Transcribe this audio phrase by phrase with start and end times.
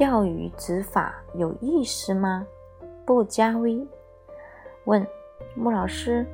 [0.00, 2.46] 钓鱼执法有意思吗？
[3.04, 3.86] 不加微
[4.86, 5.06] 问
[5.54, 6.26] 穆老师：“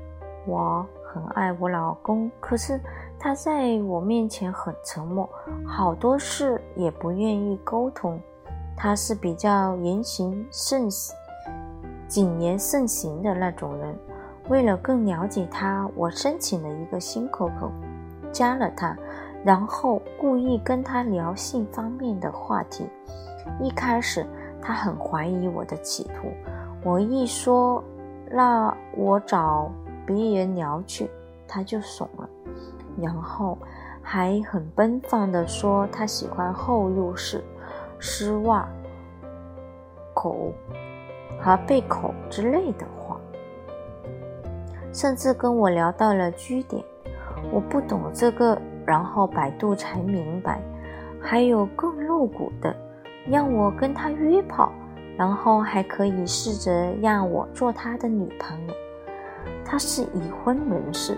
[0.47, 2.81] 我很爱我老公，可是
[3.19, 5.29] 他在我面前很沉默，
[5.67, 8.21] 好多事也不愿意沟通。
[8.77, 10.89] 他是比较言行慎
[12.07, 13.99] 谨言慎行的那种人。
[14.49, 17.69] 为了更了解他，我申请了一个新 QQ，
[18.31, 18.97] 加了他，
[19.43, 22.87] 然后故意跟他聊性方面的话题。
[23.61, 24.27] 一开始
[24.61, 26.29] 他很怀疑我的企图，
[26.85, 27.83] 我一说。”
[28.29, 29.71] 那我找
[30.05, 31.09] 别人聊去，
[31.47, 32.29] 他就怂了，
[33.01, 33.57] 然后
[34.03, 37.45] 还很奔放地说他喜欢后入式
[38.01, 38.69] 丝袜、
[40.13, 40.53] 口
[41.41, 43.17] 和背口之类的话，
[44.93, 46.85] 甚至跟我聊到了居点。
[47.53, 50.61] 我不懂这个，然后百度才明白，
[51.21, 52.75] 还有更露骨的，
[53.29, 54.73] 让我跟他约炮。
[55.19, 58.75] 然后还可以试着让我做他的女朋友。
[59.65, 61.17] 他是已婚人士，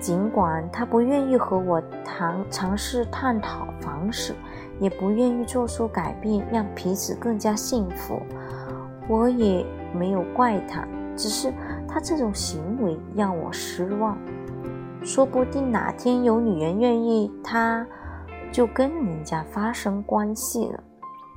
[0.00, 4.34] 尽管他不愿意和我谈尝试探讨方式，
[4.80, 8.22] 也不愿意做出改变，让彼此更加幸福。
[9.06, 9.62] 我也
[9.94, 11.52] 没有怪他，只是
[11.86, 14.16] 他这种行为让我失望。
[15.02, 17.86] 说不定哪天有女人愿意，他
[18.50, 20.82] 就跟人家发生关系了。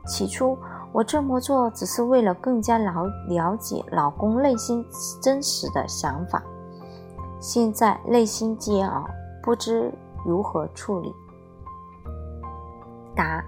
[0.05, 0.57] 起初。
[0.91, 4.85] 我这么做只是为了更加了了解老公内心
[5.21, 6.41] 真实的想法，
[7.41, 9.05] 现在内心煎熬，
[9.43, 9.91] 不知
[10.23, 11.13] 如何处理。
[13.13, 13.43] 答：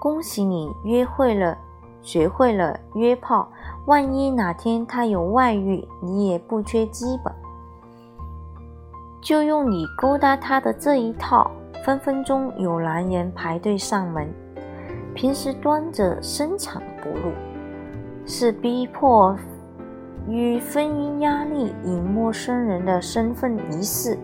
[0.00, 1.58] 恭喜你约会了，
[2.00, 3.46] 学会了约炮。
[3.86, 7.32] 万一哪天他有外遇，你也不缺基本，
[9.20, 11.50] 就用你勾搭他的这一套，
[11.84, 14.32] 分分钟有男人排队上门。
[15.16, 17.32] 平时端着深藏不露，
[18.26, 19.34] 是逼迫
[20.28, 24.18] 与婚姻压力，以陌生人的身份仪式，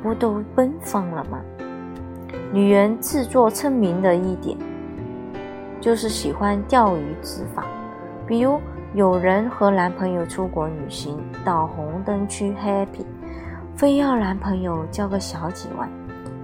[0.00, 1.40] 不都奔放了吗？
[2.52, 4.56] 女人自作聪明的一点，
[5.80, 7.66] 就是喜欢钓鱼执法。
[8.24, 8.60] 比如
[8.94, 13.04] 有人和男朋友出国旅行，到红灯区 happy，
[13.74, 15.90] 非要男朋友交个小几万，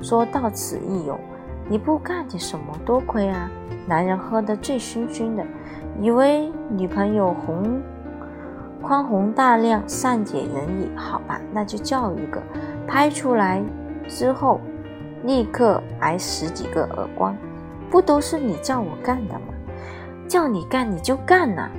[0.02, 1.16] 说到此一游。
[1.70, 3.48] 你不干点什么，多亏啊！
[3.88, 5.42] 男人喝得醉醺醺的，
[5.98, 7.80] 以为女朋友红
[8.82, 12.42] 宽宏大量、善解人意，好吧，那就叫一个。
[12.86, 13.62] 拍出来
[14.06, 14.60] 之后，
[15.24, 17.34] 立刻挨十几个耳光，
[17.90, 19.46] 不都是你叫我干的吗？
[20.28, 21.70] 叫你干你就干呐！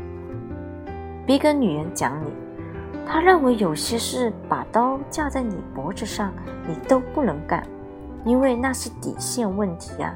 [1.28, 2.34] 别跟女人讲理，
[3.08, 6.34] 他认为有些事把刀架在你脖子上，
[6.68, 7.64] 你都不能干。
[8.26, 10.14] 因为那是底线问题啊！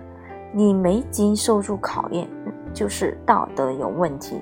[0.53, 2.29] 你没经受住考验，
[2.73, 4.39] 就是道德有问题。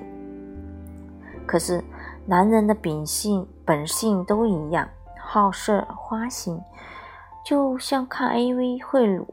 [1.46, 1.82] 可是
[2.26, 6.60] 男人的秉性本性都一样，好色花心，
[7.44, 8.78] 就像看 A.V.
[8.82, 9.26] 会乳，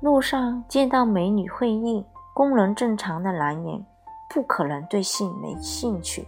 [0.00, 2.04] 路上见到美女会硬，
[2.34, 3.86] 功能正常的男人
[4.28, 6.26] 不可能对性没兴趣。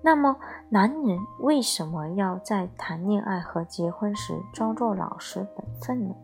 [0.00, 0.36] 那么，
[0.68, 6.14] 男人为什么要在谈恋爱和结婚时装作老实本分呢？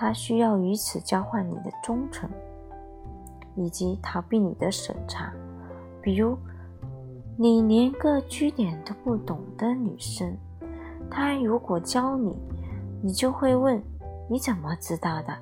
[0.00, 2.26] 他需要以此交换你的忠诚，
[3.54, 5.30] 以及逃避你的审查。
[6.00, 6.38] 比如，
[7.36, 10.34] 你连个据点都不懂的女生，
[11.10, 12.34] 他如果教你，
[13.02, 13.78] 你就会问：
[14.26, 15.36] 你怎么知道的？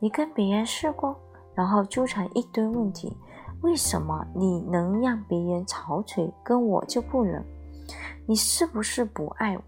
[0.00, 1.16] 你跟别人试过？
[1.54, 3.16] 然后纠缠一堆问题。
[3.60, 7.40] 为什么你能让别人吵嘴，跟我就不能？
[8.26, 9.62] 你是不是不爱我？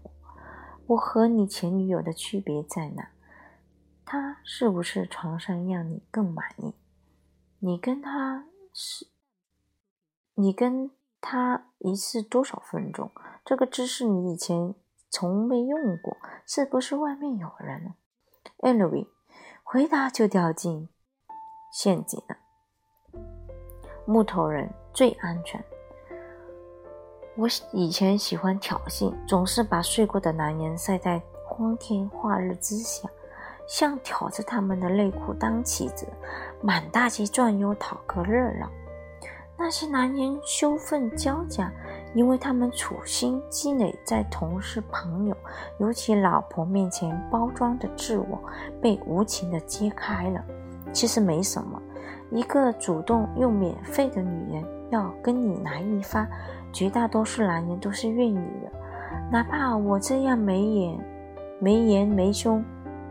[0.87, 3.07] 我和你前女友的区别在哪？
[4.11, 6.73] 他是不是床上让你更满意？
[7.59, 9.05] 你跟他是，
[10.33, 10.89] 你跟
[11.21, 13.11] 他一次多少分钟？
[13.45, 14.73] 这个姿势你以前
[15.11, 17.93] 从没用过，是不是外面有人
[18.57, 19.05] ？Anyway，
[19.63, 20.89] 回答就掉进
[21.71, 22.35] 陷阱了。
[24.07, 25.63] 木头人最安全。
[27.35, 33.07] 我以前喜欢挑衅，总是把睡过的男人晒在光天化日之下，
[33.69, 36.07] 像挑着他们的内裤当棋子，
[36.59, 38.67] 满大街转悠讨个热闹。
[39.55, 41.71] 那些男人羞愤交加，
[42.15, 45.37] 因为他们处心积虑在同事、朋友，
[45.77, 48.41] 尤其老婆面前包装的自我，
[48.81, 50.43] 被无情的揭开了。
[50.91, 51.79] 其实没什么。
[52.31, 56.27] 一个主动又免费的女人要跟你来一发，
[56.73, 58.71] 绝大多数男人都是愿意的。
[59.31, 60.97] 哪怕我这样没眼、
[61.59, 62.63] 没颜、没胸、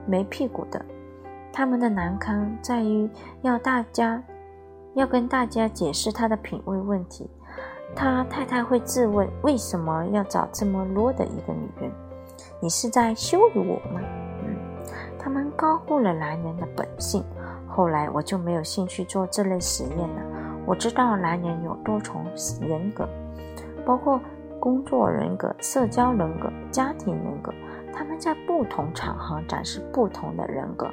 [0.09, 0.83] 没屁股的，
[1.53, 3.09] 他们的难堪在于
[3.43, 4.23] 要大家
[4.95, 7.29] 要跟大家解释他的品味问题。
[7.95, 11.91] 他太太会自问：为什么要找这么啰的一个女人？
[12.61, 14.01] 你是在羞辱我吗？
[14.45, 14.57] 嗯，
[15.19, 17.23] 他们高估了男人的本性。
[17.67, 20.23] 后来我就没有兴趣做这类实验了。
[20.67, 22.25] 我知道男人有多重
[22.61, 23.09] 人格，
[23.87, 24.21] 包括
[24.59, 27.53] 工作人格、社交人格、家庭人格。
[27.99, 30.89] 他们在不同场合展示不同的人格。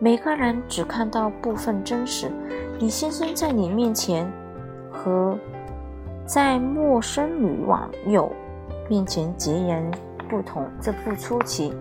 [0.00, 2.28] 每个人只看到部分真实。
[2.80, 4.28] 李先生在你面前
[4.90, 5.38] 和。
[6.24, 8.32] 在陌生女网友
[8.88, 9.84] 面前截然
[10.30, 11.74] 不同，这不出奇。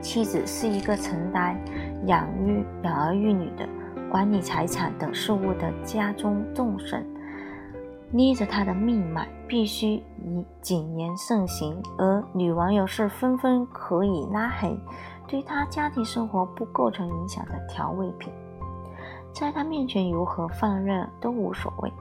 [0.00, 1.58] 妻子是一个承担
[2.06, 3.68] 养育养儿育女的、
[4.08, 7.04] 管理财产等事务的家中重神，
[8.10, 14.78] 捏着他的命脉，必须以谨言慎行；而女网友是纷纷可以拉黑，
[15.26, 18.32] 对他家庭生活不构成影响的调味品，
[19.32, 21.92] 在他面前如何放任都无所谓。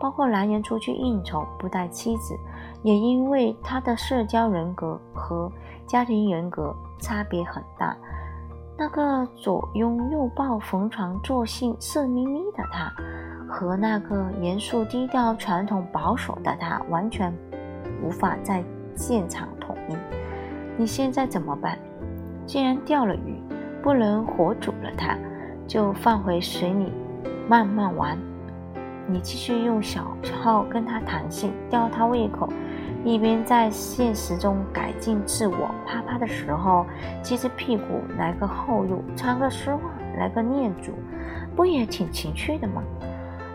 [0.00, 2.34] 包括男人出去应酬不带妻子，
[2.82, 5.52] 也因为他的社交人格和
[5.86, 7.94] 家庭人格差别很大。
[8.78, 12.90] 那个左拥右抱、逢场作戏、色眯眯的他，
[13.50, 17.32] 和那个严肃低调、传统保守的他，完全
[18.02, 18.62] 无法在
[18.94, 19.96] 现场统一。
[20.76, 21.76] 你现在怎么办？
[22.46, 23.42] 既然钓了鱼，
[23.82, 25.16] 不能活煮了它，
[25.66, 26.92] 就放回水里
[27.48, 28.16] 慢慢玩。
[29.06, 32.48] 你继续用小号跟他谈性，吊他胃口，
[33.04, 35.70] 一边在现实中改进自我。
[35.86, 36.86] 啪啪的时候，
[37.20, 39.80] 接着屁股来个后入，穿个丝袜
[40.16, 40.92] 来个念珠，
[41.56, 42.82] 不也挺情趣的吗？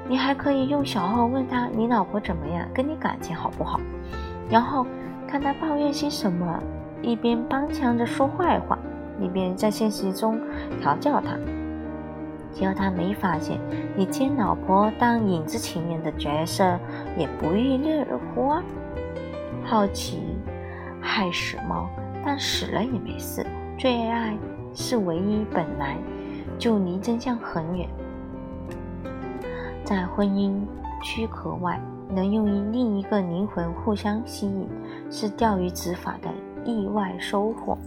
[0.07, 3.79] 你还可以用小号问他你老婆怎么样，跟你感情好不好，
[4.49, 4.85] 然后
[5.27, 6.61] 看他抱怨些什么，
[7.01, 8.77] 一边帮腔着说坏话，
[9.19, 10.39] 一边在现实中
[10.79, 11.35] 调教他。
[12.53, 13.59] 只要他没发现
[13.97, 16.79] 你接老婆当影子情人的角色，
[17.17, 18.63] 也不亦乐乎啊！
[19.65, 20.37] 好奇
[21.01, 21.89] 害死猫，
[22.23, 23.45] 但死了也没事。
[23.77, 24.37] 最爱
[24.73, 25.97] 是唯一，本来
[26.57, 27.89] 就离真相很远。
[29.85, 30.59] 在婚姻
[31.03, 31.79] 躯壳外，
[32.09, 34.67] 能用于另一个灵魂互相吸引，
[35.11, 36.29] 是钓鱼执法的
[36.65, 37.77] 意外收获。